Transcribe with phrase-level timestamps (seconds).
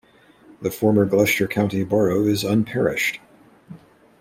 [0.63, 3.19] The former Gloucester County Borough is unparished.